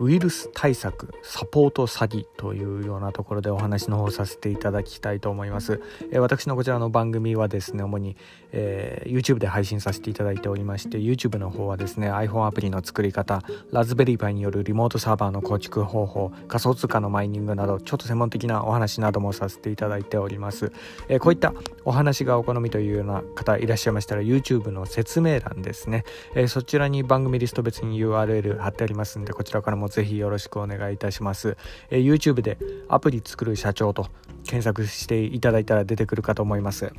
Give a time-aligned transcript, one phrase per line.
[0.00, 8.16] ウイルス対策サポート詐欺というようなところでお話の方させていただきたいと思います、え、私のこちらの番組はですね主に、
[8.52, 13.42] えー、YouTube で配信させていただいておりまして YouTube の方はですね iPhone アプリの作り方
[13.72, 20.72] ラズベリーパイによるリモートサーバーの構築方法仮想通貨のマイニングなどちょっと専門的なお話などもさせていただいております、
[21.10, 21.52] えー、こういった
[21.84, 31.56] お話がお好みというような方いらっしゃいましたら YouTube の説明欄ですね、えそちらに番組リスト別に URL 貼ってありますんでこちらからもぜひよろしくお願いいたします、
[31.90, 32.58] え、YouTube で
[32.88, 34.08] アプリ作る社長と
[34.44, 36.92] 検索していただいたら出てくるかと思います、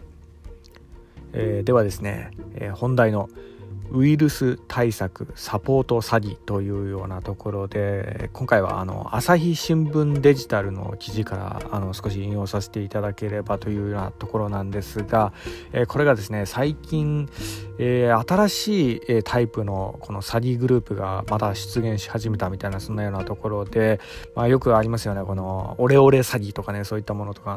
[1.33, 3.29] えー、ではですね、え、本題の
[3.93, 15.33] ウイルス対策サポート詐欺というようなところで今回はあの朝日新聞デジタルの記事からあの少し引用させていただければというようなところなんですが、
[15.73, 17.29] えー、これがですね最近、
[17.79, 23.99] えー、新しい、えタイプのこの詐欺グループがまた出現し始めたみたいなそんなようなところで、
[24.35, 27.51] まあ、よくありますよねこのオレオレ詐欺とかねそういったものとか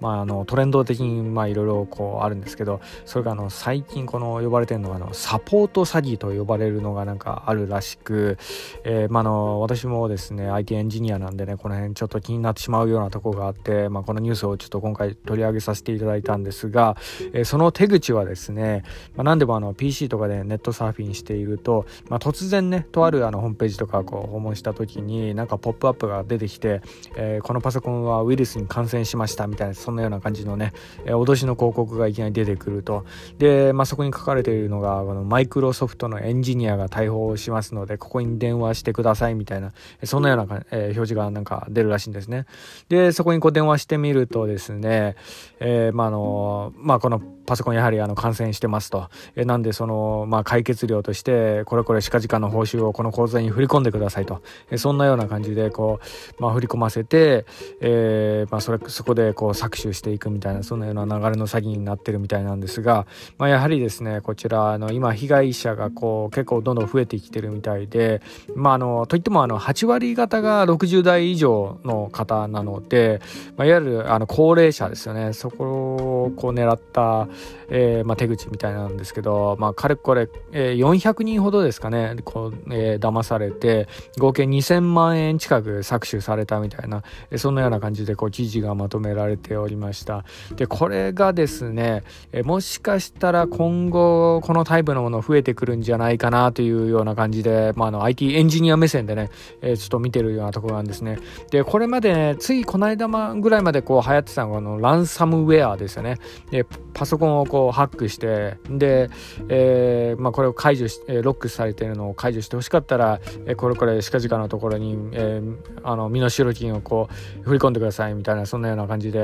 [0.00, 1.20] まあ、あのトレンド的に
[1.50, 8.38] いろいろあるんですけどそれがあの最近この呼ばれてるのがあのサポート詐欺と呼ばれるのがなんかあるらしく、
[8.84, 16.96] えー、まあの私もですね IT エンジニアなんでねこの辺ちょっと気になってしまうようなとこがあって、まあ、このニュースをちょっと今回取り上げさせていただいたんですが、
[17.32, 18.84] えー、その手口はですね、
[19.16, 26.82] まあ、何でもあの PC とかでネットサーフィンしていると、まあ、突然ねとあるあのホームページとかこう訪問した時になんかポップアップが出てきて、
[27.16, 30.72] えー、このパソコンはウイルスに感染しましたみたいなそんなような感じのね、
[31.04, 33.04] え、脅しの広告がいきなり出てくると。
[33.38, 39.72] で、まあ、そこに書かれているのがこのマイクロソフトのエンジニアが逮捕しますのでここに電話してくださいみたいな
[40.04, 42.46] そんなような、えー、表示がなんか出るらしいんですね
[42.88, 45.16] でそこにこう電話してみるとですね、
[45.58, 49.08] えー、まああのまあこのパソコンやはりあの感染してますと。
[49.34, 54.40] えなんでその、まあ、解決料として、これこれ近々の報酬をこの口座に振り込んでくださいと。
[54.70, 55.98] えそんなような感じで、こ
[56.38, 57.46] う、まあ、振り込ませて、
[57.80, 68.20] えー、まあ、それ、そこでこう搾取していくみたいな、そんなような流れの詐欺になってるみたいなんですが、まあ、やはりですね、こちら、あの、今、被害者がこう、結構どんどん増えてきてるみたいで、
[68.54, 73.20] まあ、あの、といっても、あの、8割方が60代以上の方なので、
[73.56, 75.32] まあ、いわゆる、あの、高齢者ですよね。
[75.32, 77.28] そこをこう狙った、
[77.68, 83.88] えー、まあ、手口みたいなんですけど、まあ、かれこれ、えー、400人ほどですかね、こう、えー、騙されて、
[84.18, 90.24] 合計2000万円近く搾取されたみたいな、えー、そんなような感じで、こう、記事がまとめられておりました。
[90.56, 99.30] で、これがですね、えー、もしかしたら今後、このタイプのもの増えてくるんじゃないかなというような感じで、まあ、あの、IT エンジニア目線でね、
[99.60, 101.18] えー、ちょっと見てるようなところなんですね。
[101.50, 106.18] で、これまでね、ついこの間ぐらいまでこう流行ってたのが、あの、ランサムウェアですよね。
[106.50, 109.10] で、パソコンをこうハックしてで、
[109.48, 117.08] えーまあ、これを解除しロックされてるのを解除してほしかったら、えー、これこれ近々のところに、えー、あの身代金をこ
[117.40, 119.22] う振り込んでくださいみたいなそんなような感じで、え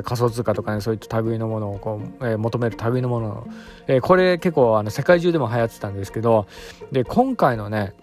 [0.00, 3.48] ー、仮想通貨とかねそういった類のものをこう、えー、求める類のもの、
[3.86, 6.46] えー、これ結構あの世界中でも流行ってたんですけど
[6.92, 7.94] で今回のね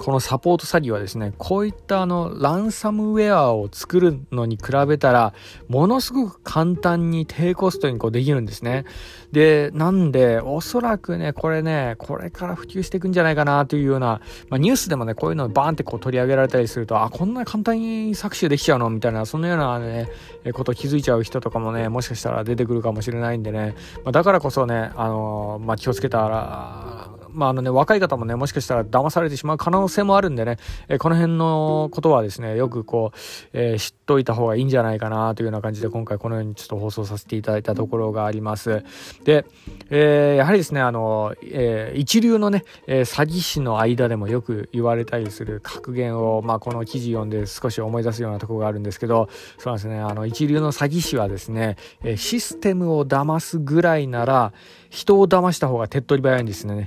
[0.00, 5.34] このサポート詐欺はですね、こういったあのランサムウェアを作るのに比べたら、
[5.68, 8.86] ものすごく簡単に低コストにこうできるんですね。
[9.30, 18.88] で、なんで、おそらくね、これね、これから普及していくんじゃないかなというような、まあ、ニュースでもね、こういうのバーンってこう取り上げられたりすると、あ、こんな簡単に搾取できちゃうの？
[18.88, 20.08] みたいな、そんなようなね、
[20.54, 30.58] こと気づいちゃう人とかもね、もしかしたら出てくるかもしれないんでね、まあ、だからこそね、あのまあ、気をつけたら、まああのね、若い方もね、もしかしたら騙されてしまう可能性もあるんでね、
[30.88, 33.18] えー、この辺のことはですね、よくこう、
[33.52, 38.84] えー、知っといた方がいいんじゃないかなというような感じで、今回このようにちょっと放送させていただいたところがあります。
[39.24, 39.44] で、
[39.90, 54.52] えー、やはりですね、あの、え一流のね、え詐欺師の間でもよく言われたりする格言を、まあこの記事読んで少し思い出すようなところがあるんですけど、そうですね、あの、一流の詐欺師はですね、えシステムを騙すぐらいなら、
[54.90, 56.86] 人を騙した方が手っ取り早いんですね。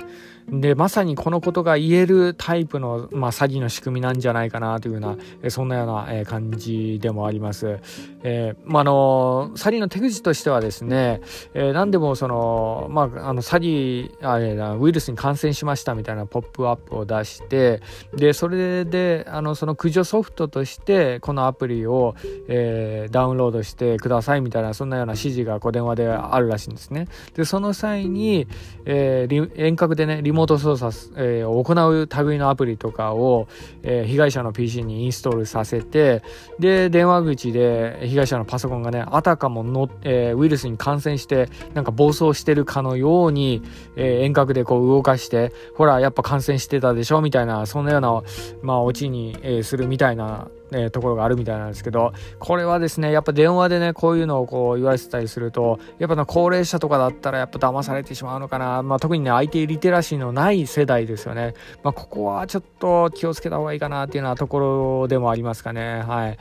[0.49, 5.01] で、まさにこのことが言えるタイプの、まあ、詐欺の仕組みなんじゃないかなというよう
[5.41, 7.79] な、そんなような、感じでもあります。
[8.23, 11.21] えー、まあ、の、詐欺の手口としてはですね、
[11.53, 17.81] えー、何でもその、まあ、あの、詐欺、あれウイルスに感染しましたみたいなポップアップを出して、
[18.15, 22.15] で、それで、あの、その駆除ソフトとして、このアプリを、
[22.47, 27.07] えー、ダウンロードしてくださいみたいな、そんなような指示がこう電話であるらしいんですね。
[27.35, 28.47] で、その際に、
[28.85, 33.47] えー、遠隔でね、モート操作、えー、行う類のアプリとかを、
[33.83, 36.23] えー、被害者の PC にインストールさせて
[36.59, 43.61] で電話口で被害者のパソコンがねあたかもの、えー、ウイルスに感染してなんか暴走してるかのように、
[43.95, 48.23] え遠隔でこう動かしてほらやっぱ感染してたでしょみたいなそんなような
[48.61, 58.83] まあオチに、えするみたいなえ、ところがあるみたいなんですけど、これはですね、やっぱ電話でね、こういうのをこう言わせてたりすると、やっぱな高齢者とかだったらやっぱ騙されてしまうのかな。
[58.83, 61.53] まあ特にね、IT リテラシーのない世代ですよね。
[61.83, 66.03] まあここはちょっと気をつけた方がいいかなっていうようなところでもありますかね。
[66.07, 66.37] はい。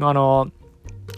[0.00, 0.48] あの、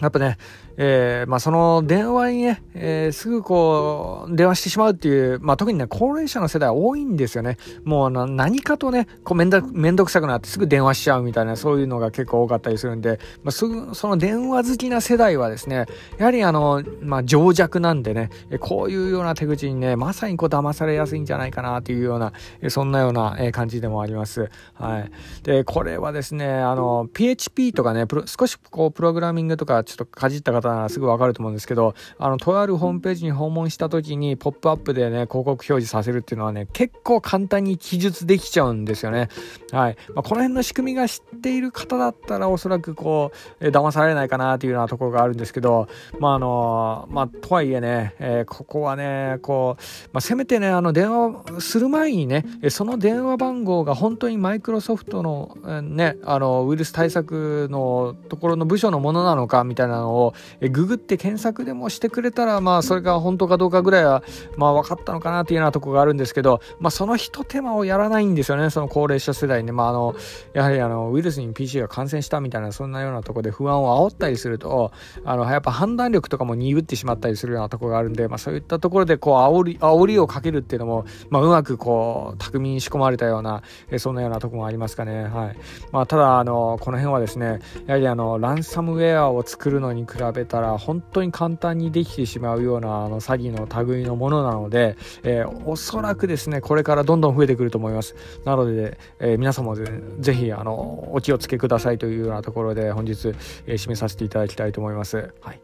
[0.01, 0.37] やっぱね、
[0.81, 7.57] えー、まあ、その電話にね、えー、すぐこう、電話してしまうっていう、まあ、特にね、高齢者の世代多いんですよね。
[7.83, 15.85] もうあの何かとね、こうめんど、めんどくさくなってすぐ電話しちゃうみたいな、そういうのが結構多かったりするんで、まあ、すぐ、その電話好きな世代はですね、
[16.17, 18.29] やはりあの、まあ、情弱なんでね、
[18.61, 22.31] こういうような手口にね、まさにこう騙されやすいんじゃないかなっていうような、
[22.69, 24.49] そんなような感じでもあります。
[24.75, 25.11] はい。
[25.43, 39.29] で、これはですね、あの、PHP とかね、少しこう、プログラミングとかちょっとかじった方ならすぐわかると思うんですけど、あの、とあるホームページに訪問した時にポップアップでね、広告表示させるっていうのはね、結構簡単に記述できちゃうんですよね。
[39.71, 39.97] はい。
[40.13, 43.31] まあ、この辺の仕組みが知っている方だったらおそらくこ
[43.61, 45.87] う、えー、騙されないかなっていうようなところがあるんですけど、
[46.19, 49.83] まあ、あのまあ、とはいえね、えー、ここはね、こう、
[50.13, 64.23] まあ、せめてね、あの、電話する前にね、その電話番号が本当にマイクロソフトの、ね、あの、ウイルス対策のところの部署のものなのかみたいなのを、えググって検索でもしてくれたら、まあ、それが本当かどうかぐらいは、
[64.57, 69.71] まあ、分かったのかなっていうようなところがあるんですけど、まあ、その一手間をやらないんですよね、その高齢者世代に。
[69.71, 70.15] まあ、あの、
[70.53, 74.91] やはりあの、ウイルスに PC が感染したみたいな、そんなようなところで不安を煽ったりすると、
[75.25, 85.23] あの、やっぱ判断力とかも鈍ってしまったりするようなところがあるんで、まあ、そういったところで、こう、煽り、煽りをかけるっていうのも、まあ、うまくこう、巧みに仕込まれたような、えそんなようなところもありますかね。
[85.23, 85.57] はい。
[85.91, 98.15] まあ、ただ、あの、この辺はですね、やはりあの、ランサムウェアを作るのに比べたら、本当に簡単にできてしまうようなあの詐欺の類のものなので、えー、おそらくですねこれからどんどん増えてくると思います。
[98.45, 99.85] なので、えー、皆様ぜ
[100.19, 103.29] ぜひあのお気をつけくださいというようなところで本日、
[103.65, 105.59] えー、締めさせていただきたいと思います、はい、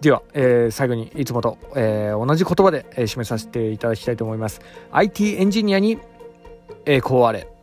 [0.00, 4.60] では、えー、最後にいつもと、えー、同じ言葉で、えー、締めさせていただきたいと思います。
[4.92, 5.98] IT エンジニアに
[6.86, 7.53] 栄光あれ。